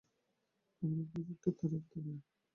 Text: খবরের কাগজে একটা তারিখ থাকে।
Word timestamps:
খবরের 0.73 1.05
কাগজে 1.11 1.31
একটা 1.35 1.51
তারিখ 1.59 1.83
থাকে। 1.91 2.13